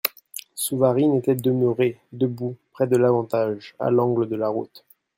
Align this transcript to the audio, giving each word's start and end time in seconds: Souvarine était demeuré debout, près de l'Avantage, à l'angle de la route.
Souvarine 0.55 1.13
était 1.13 1.35
demeuré 1.35 1.99
debout, 2.11 2.57
près 2.71 2.87
de 2.87 2.97
l'Avantage, 2.97 3.75
à 3.77 3.91
l'angle 3.91 4.27
de 4.27 4.35
la 4.35 4.47
route. 4.49 4.83